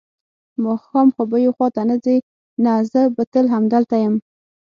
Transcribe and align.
ماښام 0.63 1.07
خو 1.15 1.21
به 1.29 1.37
یو 1.45 1.53
خوا 1.57 1.67
ته 1.75 1.81
نه 1.89 1.95
ځې؟ 2.03 2.15
نه، 2.63 2.73
زه 2.91 3.01
به 3.15 3.23
تل 3.31 3.45
همدلته 3.55 3.95
یم. 4.03 4.15